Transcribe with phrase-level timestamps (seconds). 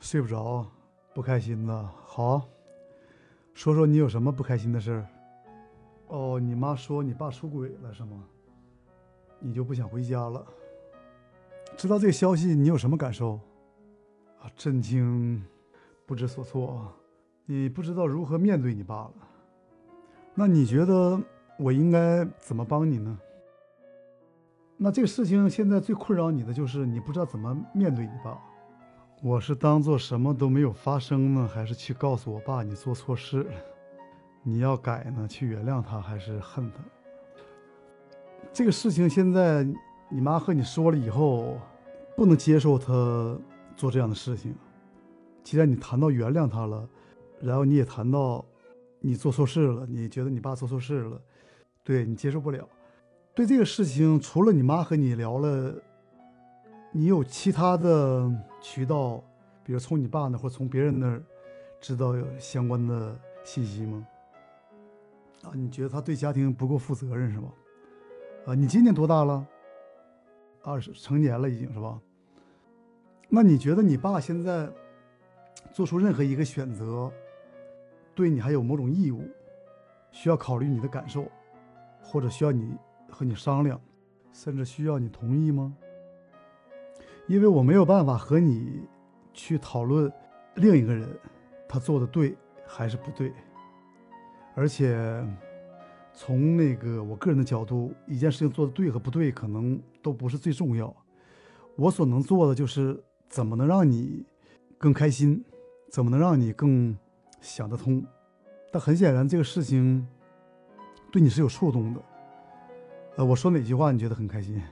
[0.00, 0.66] 睡不着，
[1.14, 1.90] 不开心的。
[2.04, 2.48] 好，
[3.54, 5.06] 说说你有什么不开心的事儿？
[6.08, 8.24] 哦，你妈说你爸出轨了是吗？
[9.38, 10.44] 你就不想回家了？
[11.76, 13.40] 知道这个消息你有什么感受？
[14.40, 15.42] 啊，震惊，
[16.06, 16.92] 不知所措。
[17.44, 19.14] 你不知道如何面对你爸了。
[20.34, 21.20] 那你觉得
[21.58, 23.18] 我应该怎么帮你呢？
[24.76, 28.38] 那这个事情现在最困扰你的就是你不知道怎么面对你爸。
[29.22, 33.52] 我是当做什么都没有发生呢，还是去告诉我爸你做错事了？
[34.42, 36.84] 你要改呢，去原谅他，还是恨他？
[38.52, 39.66] 这个事情现在
[40.10, 41.58] 你妈和你说了以后，
[42.14, 43.36] 不能接受他
[43.74, 44.54] 做这样的事情。
[45.42, 46.88] 既然你谈到原谅他了，
[47.40, 48.44] 然后你也谈到
[49.00, 51.20] 你做错事了，你觉得你爸做错事了，
[51.82, 52.68] 对你接受不了。
[53.34, 55.74] 对这个事情，除了你妈和你聊了，
[56.98, 58.26] 你有其他的
[58.58, 59.22] 渠道，
[59.62, 61.22] 比如从你爸那或从别人那儿
[61.78, 64.08] 知道有相关的信息吗？
[65.42, 67.48] 啊，你觉得他对家庭不够负责任是吧？
[68.46, 69.46] 啊，你今年多大了？
[70.62, 72.00] 二十，成年了已经是吧？
[73.28, 74.66] 那你觉得你爸现在
[75.72, 77.12] 做出任何一个选择，
[78.14, 79.28] 对你还有某种义务，
[80.10, 81.30] 需要考虑你的感受，
[82.02, 82.74] 或者需要你？
[83.10, 83.78] 和你商量，
[84.32, 85.76] 甚至需要你同意吗？
[87.26, 88.82] 因为我没有办法和你
[89.32, 90.10] 去讨论
[90.54, 91.08] 另一个人
[91.68, 93.32] 他做的对还是不对。
[94.54, 94.96] 而且
[96.14, 100.94] 从那个我个人的角度，一件事情做的对和不对，可能都不是最重要。
[101.76, 104.24] 我所能做的就是怎么能让你
[104.78, 105.44] 更开心，
[105.90, 106.96] 怎么能让你更
[107.40, 108.02] 想得通。
[108.72, 110.06] 但很显然，这个事情
[111.12, 112.00] 对你是有触动的。
[113.16, 114.62] 呃，我说哪句话你觉得很开心？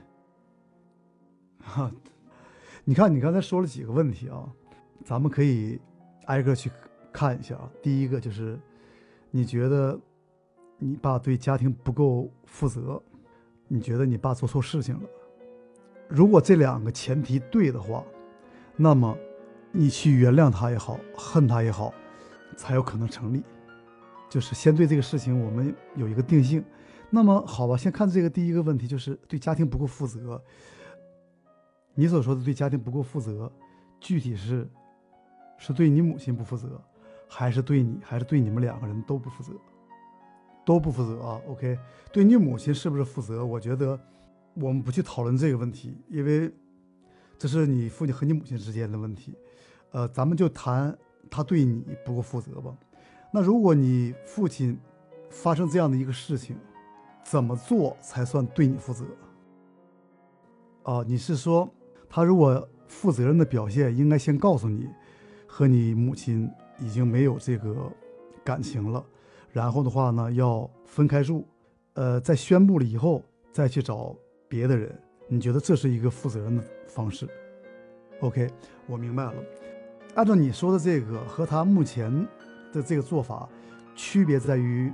[1.59, 1.91] 哈，
[2.87, 4.47] 你看你刚才说了几个问题啊，
[5.03, 5.79] 咱们可以
[6.25, 6.71] 挨个去
[7.11, 7.67] 看一下啊。
[7.81, 8.59] 第一个就是，
[9.31, 9.99] 你觉得
[10.77, 13.01] 你爸对家庭不够负责，
[13.67, 15.09] 你觉得你爸做错事情了。
[16.07, 18.03] 如果这两个前提对的话，
[18.75, 19.17] 那么
[19.71, 21.91] 你去原谅他也好，恨他也好，
[22.55, 23.41] 才有可能成立。
[24.29, 26.63] 就是先对这个事情我们有一个定性。
[27.09, 30.39] 那么好吧，先看这个第一个问题，就是对家庭不够负责。
[31.95, 33.51] 你所说的对家庭不够负责，
[33.99, 34.69] 具体是
[35.57, 36.79] 是对你母亲不负责，
[37.27, 39.53] 还是对你，还是对你们两个人都不负责？
[40.65, 41.41] 都不负责啊。
[41.47, 41.77] OK，
[42.11, 43.45] 对你母亲是不是负责？
[43.45, 43.99] 我觉得
[44.55, 46.51] 我们不去讨论这个问题，因为
[47.37, 49.35] 这是你父亲和你母亲之间的问题。
[49.91, 50.97] 呃，咱们就谈
[51.29, 52.75] 他对你不够负责吧。
[53.31, 54.77] 那如果你父亲
[55.29, 56.57] 发生这样的一个事情，
[57.23, 59.05] 怎么做才算对你负责？
[60.83, 61.69] 哦，你是说
[62.15, 64.87] 他如果负责任的表现，应该先告诉你，
[65.45, 66.49] 和你母亲
[66.79, 67.91] 已经没有这个
[68.41, 69.05] 感情了，
[69.51, 71.45] 然后的话呢，要分开住，
[71.95, 73.21] 呃，在宣布了以后
[73.51, 74.15] 再去找
[74.47, 77.27] 别的人，你觉得这是一个负责任的方式
[78.21, 78.49] ？OK，
[78.87, 79.33] 我明白了。
[80.13, 82.09] 按照你说的这个和他目前
[82.71, 83.49] 的这个做法，
[83.93, 84.89] 区别在于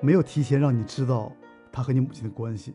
[0.00, 1.32] 没有提前让你知道。
[1.70, 2.74] 他和你母亲的关系，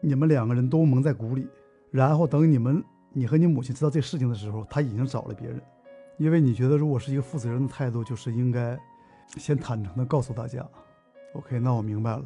[0.00, 1.46] 你们两个人都蒙在鼓里，
[1.92, 2.82] 然后等你们
[3.18, 5.58] 你和你母亲知道这事情的时候，他已经找了别人，
[6.18, 8.78] 因为你觉得如果是一个负责任的态度，就是应该
[9.38, 10.62] 先坦诚的告诉大家。
[11.32, 12.22] OK，那我明白了。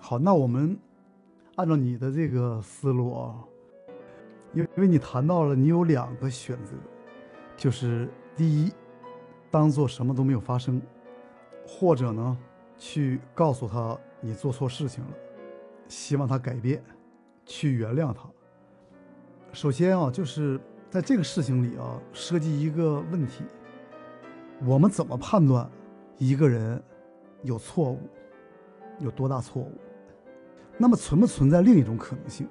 [0.00, 0.76] 好，那我们
[1.54, 3.38] 按照你的这个思路啊，
[4.52, 6.72] 因为因为你谈到了你有两个选择，
[7.56, 8.72] 就是第一，
[9.48, 10.82] 当做什么都没有发生，
[11.64, 12.36] 或者呢，
[12.76, 13.96] 去告诉他。
[14.20, 15.10] 你做错事情了，
[15.86, 16.82] 希望他改变，
[17.44, 18.28] 去原谅他。
[19.56, 23.42] 首先啊，就是在这个事情里啊，涉及一个问题：
[24.66, 25.66] 我们怎么判断
[26.18, 26.80] 一个人
[27.42, 27.98] 有错误，
[28.98, 29.72] 有多大错误？
[30.76, 32.46] 那么存不存在另一种可能性？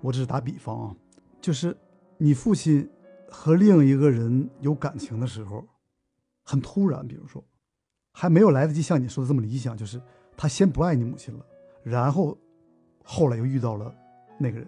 [0.00, 0.96] 我只是打比方啊，
[1.42, 1.76] 就是
[2.16, 2.88] 你父亲
[3.28, 5.62] 和另一个人有感情的时候，
[6.42, 7.44] 很突然，比如说，
[8.12, 10.00] 还没有来得及像你说的这么理想，就是。
[10.36, 11.46] 他先不爱你母亲了，
[11.82, 12.36] 然后
[13.04, 13.94] 后来又遇到了
[14.36, 14.66] 那个人，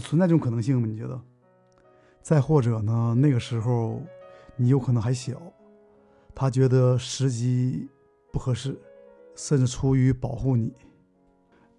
[0.00, 0.86] 存在这种可能性吗？
[0.86, 1.20] 你觉得？
[2.22, 3.14] 再或者呢？
[3.18, 4.02] 那个时候
[4.56, 5.40] 你有可能还小，
[6.34, 7.88] 他觉得时机
[8.32, 8.78] 不合适，
[9.34, 10.72] 甚至出于保护你，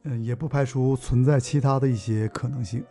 [0.04, 2.84] 嗯，也不排除存在其他的一些可能性。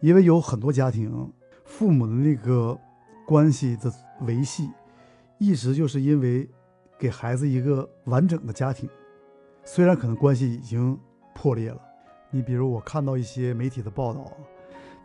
[0.00, 1.32] 因为有很多家庭，
[1.64, 2.78] 父母的那个
[3.26, 4.70] 关系的维系，
[5.38, 6.48] 一直就是因为。
[7.00, 8.90] 给孩子一个完整的家庭，
[9.64, 10.98] 虽然可能关系已经
[11.32, 11.80] 破裂了。
[12.30, 14.30] 你比如我看到一些媒体的报道，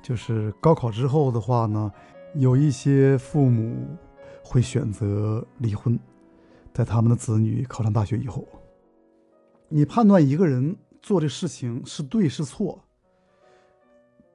[0.01, 1.91] 就是高考之后的话呢，
[2.35, 3.87] 有一些父母
[4.43, 5.97] 会选择离婚，
[6.73, 8.45] 在他们的子女考上大学以后，
[9.69, 12.83] 你判断一个人做的事情是对是错，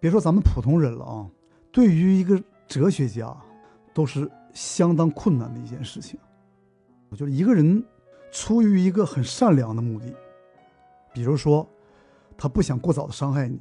[0.00, 1.30] 别说咱们普通人了啊，
[1.70, 3.36] 对于一个哲学家，
[3.92, 6.18] 都是相当困难的一件事情。
[7.10, 7.84] 我觉得一个人
[8.32, 10.06] 出于一个很善良的目的，
[11.12, 11.68] 比如说
[12.38, 13.60] 他不想过早的伤害你，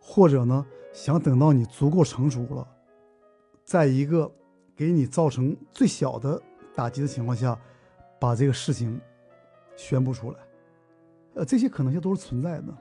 [0.00, 2.66] 或者呢想等到你足够成熟了，
[3.64, 4.30] 在一个
[4.76, 6.40] 给你造成最小的
[6.74, 7.58] 打击的情况下，
[8.20, 9.00] 把这个事情
[9.76, 10.38] 宣布出来，
[11.34, 12.72] 呃，这些可能性都是存在的。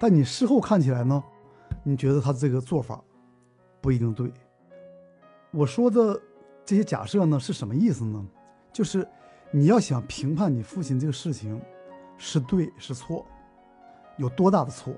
[0.00, 1.22] 但你事后看起来呢，
[1.84, 3.00] 你觉得他这个做法
[3.80, 4.32] 不一定对。
[5.52, 6.20] 我说的
[6.64, 8.26] 这些假设呢是什么意思呢？
[8.72, 9.06] 就是
[9.52, 11.60] 你要想评判你父亲这个事情
[12.16, 13.26] 是对是错，
[14.20, 14.92] 有多大的错，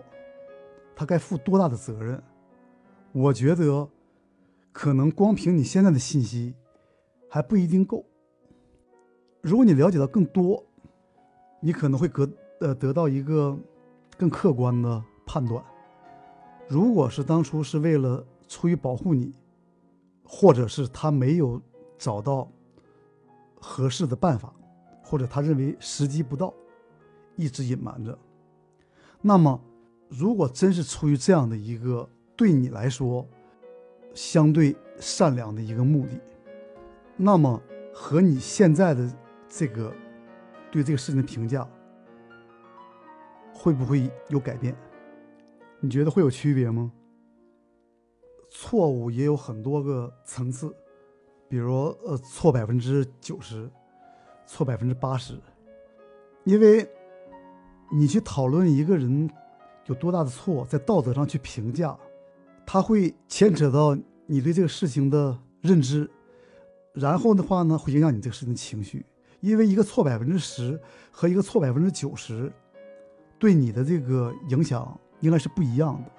[0.96, 2.20] 他该负多大的责任，
[3.12, 3.88] 我觉得
[4.72, 6.54] 可能光凭你现在的信息
[7.30, 8.04] 还不一定够。
[9.40, 10.64] 如果你了解到更多，
[11.60, 12.28] 你可能会得
[12.60, 13.56] 呃得到一个
[14.18, 15.64] 更客观的判断。
[16.68, 19.32] 如果是当初是为了出于保护你，
[20.24, 21.62] 或者是他没有
[21.96, 22.50] 找到。
[23.64, 24.52] 合适的办法，
[25.04, 26.52] 或者他认为时机不到，
[27.36, 28.18] 一直隐瞒着。
[29.22, 29.62] 那么，
[30.08, 33.26] 如果真是出于这样的一个对你来说
[34.12, 36.20] 相对善良的一个目的，
[37.16, 37.62] 那么
[37.94, 39.10] 和你现在的
[39.48, 39.94] 这个
[40.70, 41.66] 对这个事情的评价
[43.54, 44.76] 会不会有改变？
[45.78, 46.92] 你觉得会有区别吗？
[48.50, 50.74] 错误也有很多个层次。
[51.48, 53.70] 比如，呃，错百分之九十，
[54.46, 55.38] 错百分之八十，
[56.44, 56.88] 因为
[57.92, 59.28] 你去讨论一个人
[59.86, 61.96] 有多大的错，在道德上去评价，
[62.64, 63.96] 他会牵扯到
[64.26, 66.10] 你对这个事情的认知，
[66.94, 69.04] 然后的话呢，会影响你这个事情的情绪。
[69.40, 70.80] 因为一个错百分之十
[71.10, 72.52] 和一个错百分之九十，
[73.38, 76.10] 对你的这个影响应该是不一样的。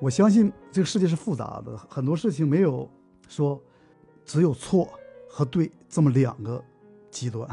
[0.00, 2.88] 我相信这个世界是复杂的，很多事情没有
[3.28, 3.60] 说。
[4.22, 4.88] 只有错
[5.28, 6.62] 和对这么两个
[7.10, 7.48] 极端，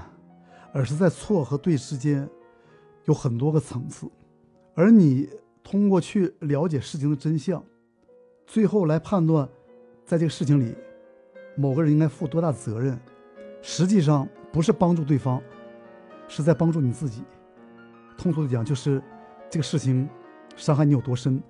[0.71, 2.29] 而是在错和对之间
[3.07, 4.07] 有很多个层次，
[4.75, 5.27] 而你
[5.63, 7.63] 通过去了解事情的真相，
[8.45, 9.47] 最后来判断，
[10.05, 10.75] 在这个事情里，
[11.55, 12.97] 某个人应该负多大责任，
[13.61, 15.41] 实际上不是帮助对方，
[16.27, 17.23] 是在帮助你自己。
[18.17, 19.01] 通俗的讲，就是
[19.49, 20.07] 这个事情
[20.55, 21.41] 伤害你有多深，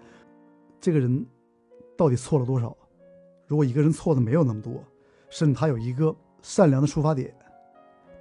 [0.79, 1.25] 这个人
[1.95, 2.75] 到底错了多少？
[3.45, 4.83] 如果一个人错的没有那么多。
[5.29, 7.35] 甚至他有一个善良的出发点，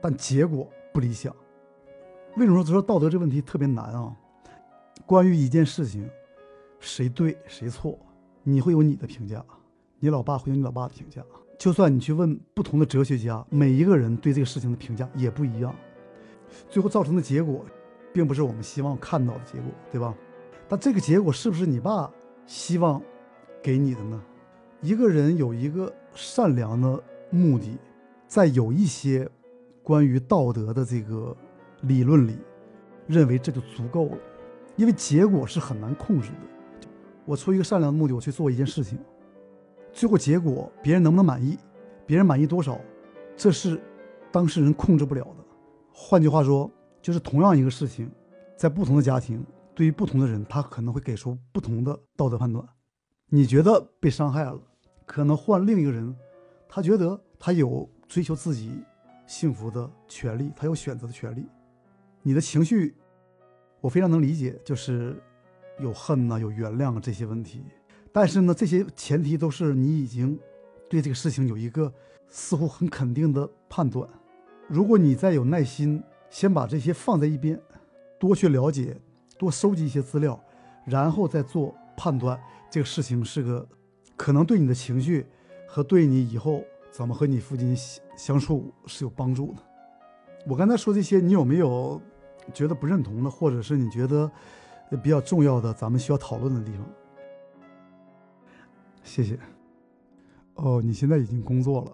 [0.02, 1.32] 但结果不理想。
[2.36, 4.14] 为什么说说道德这问题特别难啊？
[5.06, 6.06] 关于一件事情，
[6.78, 7.98] 谁对谁错，
[8.42, 9.42] 你会有你的评价，
[9.98, 11.22] 你老爸会有你老爸的评价。
[11.58, 15.74] 就算你去问不同的哲学家，每一个人对这个事情的评价也不一样。
[16.68, 17.64] 最后造成的结果，
[18.12, 20.14] 并不是我们希望看到的结果，对吧？
[20.68, 22.10] 但这个结果是不是你爸
[22.46, 23.00] 希望
[23.62, 24.22] 给你的呢？
[24.82, 27.78] 一个人有一个善良的目的，
[28.26, 29.26] 在有一些
[29.82, 31.34] 关于道德的这个
[31.82, 32.38] 理论里，
[33.06, 34.18] 认为这就足够了，
[34.76, 36.88] 因为结果是很难控制的。
[37.24, 38.98] 我出于一个善良的目的，我去做一件事情，
[39.92, 41.58] 最后结果别人能不能满意，
[42.06, 42.78] 别人满意多少，
[43.36, 43.80] 这是
[44.30, 45.44] 当事人控制不了的。
[45.92, 46.70] 换句话说，
[47.02, 48.10] 就是同样一个事情，
[48.56, 52.64] 在不同的家庭，对于不同的人，他可能会给出不同的道德判断。
[53.28, 54.60] 你觉得被伤害了，
[55.04, 56.14] 可能换另一个人，
[56.68, 58.84] 他觉得他有追求自己
[59.26, 61.44] 幸福的权利，他有选择的权利。
[62.26, 62.92] 你的情绪，
[63.80, 65.16] 我非常能理解，就是
[65.78, 67.62] 有恨呐，有原谅这些问题。
[68.10, 70.36] 但是呢，这些前提都是你已经
[70.90, 71.94] 对这个事情有一个
[72.26, 74.08] 似乎很肯定的判断。
[74.66, 77.62] 如果你再有耐心，先把这些放在一边，
[78.18, 79.00] 多去了解，
[79.38, 80.42] 多收集一些资料，
[80.84, 82.36] 然后再做判断。
[82.68, 83.64] 这个事情是个，
[84.16, 85.24] 可能对你的情绪
[85.68, 87.72] 和对你以后怎么和你父亲
[88.16, 89.62] 相处是有帮助的。
[90.48, 92.02] 我刚才说这些，你有没有
[92.52, 94.30] 觉得不认同的，或者是你觉得
[95.02, 96.86] 比较重要的，咱们需要讨论的地方？
[99.02, 99.38] 谢谢。
[100.54, 101.92] 哦，你现在已经工作了，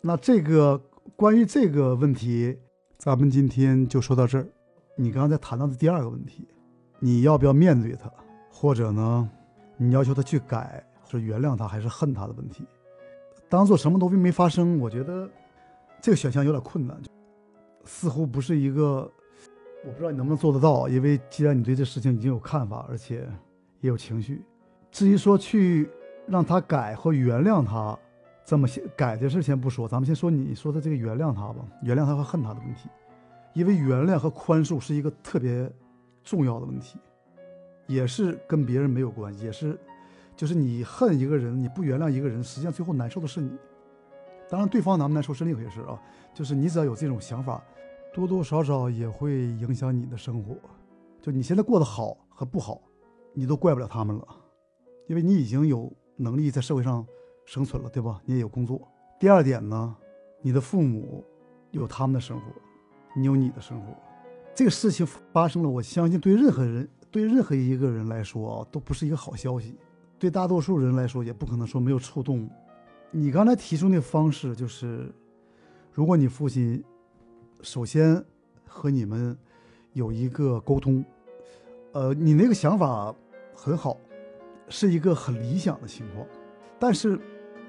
[0.00, 0.80] 那这个
[1.16, 2.58] 关于这个问题，
[2.96, 4.46] 咱们今天就说到这儿。
[4.96, 6.48] 你刚才谈到的第二个问题，
[6.98, 8.10] 你要不要面对他，
[8.50, 9.30] 或者呢？
[9.76, 12.66] 你要求他去改，是原谅他还是恨他的问题，
[13.48, 14.78] 当做什么都并没发生。
[14.78, 15.30] 我觉得
[16.02, 17.00] 这个选项有点困难，
[17.84, 19.10] 似乎不是一个，
[19.84, 20.88] 我不知道你能不能做得到。
[20.88, 23.28] 因为既然你对这事情已经有看法，而且
[23.80, 24.42] 也有情绪，
[24.90, 25.88] 至于说去
[26.26, 27.98] 让他改和原谅他，
[28.44, 32.88] 这么先改的事先不说，咱们先说你说的这个原谅他吧，原谅他和恨他的问题，
[33.54, 35.70] 因为原谅和宽恕是一个特别
[36.22, 36.98] 重要的问题，
[37.86, 39.78] 也是跟别人没有关系，也是
[40.36, 43.50] 就是你恨一个人，你不原谅一个人，实际上最后难受的是你。
[44.48, 46.00] 当然，对方难不难受是另一回事啊，
[46.34, 47.62] 就是你只要有这种想法，
[48.12, 50.56] 多多少少也会影响你的生活。
[51.22, 52.80] 就你现在过得好和不好，
[53.32, 54.26] 你都怪不了他们了，
[55.06, 57.06] 因为你已经有能力在社会上
[57.44, 58.20] 生存了，对吧？
[58.24, 58.80] 你也有工作。
[59.18, 59.94] 第二点呢，
[60.40, 61.24] 你的父母
[61.70, 62.46] 有他们的生活，
[63.14, 63.94] 你有你的生活。
[64.54, 69.78] 这个事情发生了，我相信对任何人、对任何一个人来说啊，都不是一个好消息。
[70.18, 72.48] 对大多数人来说，也不可能说没有触动。
[73.10, 75.12] 你刚才提出那方式，就是
[75.92, 76.82] 如果你父亲
[77.62, 78.24] 首先
[78.66, 79.36] 和你们
[79.92, 81.04] 有一个沟通，
[81.92, 83.14] 呃，你那个想法
[83.54, 83.96] 很好，
[84.68, 86.26] 是一个很理想的情况。
[86.78, 87.18] 但是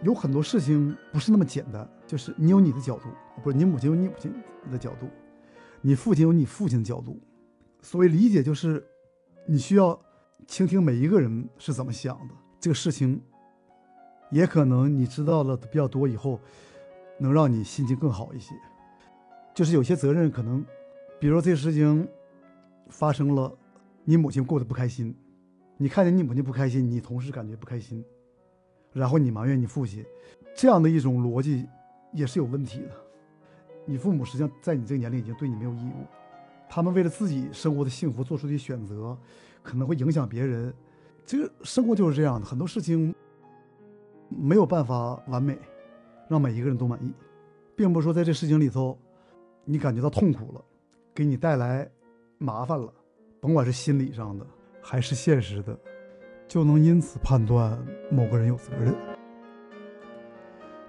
[0.04, 3.10] 有很多事情不是那么简单，就是你有你的角度，
[3.44, 4.34] 不是你母亲有你母亲
[4.72, 5.08] 的角度，
[5.82, 7.20] 你父亲有你父亲的角度。
[7.82, 8.86] 所谓理解，就是
[9.46, 10.00] 你需要
[10.48, 13.22] 倾听每一个人是怎么想的，这个事情。
[14.30, 16.40] 也可能你知道了比较多以后，
[17.20, 18.56] 能让你心情更好一些。
[19.54, 20.64] 就是有些责任可能，
[21.20, 22.08] 比如这事情
[22.90, 23.52] 发生了，
[24.04, 25.16] 你母亲过得不开心，
[25.78, 28.04] 你看见你母亲不开心，你同时感觉不开心，
[28.94, 30.06] 然后你埋怨你父亲，
[30.56, 31.68] 这样的一种逻辑
[32.14, 32.92] 也是有问题的。
[33.86, 36.06] 你父母实际上在你这个年龄已经对你没有义务，
[36.70, 39.18] 他们为了自己生活的幸福做出的选择，
[39.64, 40.74] 可能会影响别人。
[41.26, 43.14] 这个生活就是这样的，很多事情。
[44.34, 45.60] 没有办法完美，
[46.30, 47.12] 让每一个人都满意，
[47.76, 48.98] 并不是说在这事情里头，
[49.64, 50.66] 你感觉到痛苦了，
[51.14, 51.90] 给你带来
[52.38, 52.94] 麻烦了，
[53.40, 54.46] 甭管是心理上的
[54.82, 55.78] 还是现实的，
[56.48, 57.78] 就能因此判断
[58.10, 58.94] 某个人有责任。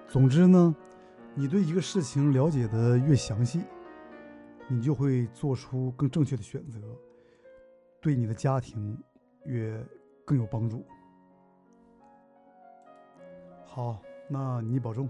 [0.09, 0.75] 总之呢，
[1.35, 3.63] 你对一个事情了解的越详细，
[4.69, 6.81] 你就会做出更正确的选择，
[8.01, 8.99] 对你的家庭
[9.45, 9.83] 越
[10.25, 10.85] 更有帮助。
[13.65, 15.09] 好，那你保重。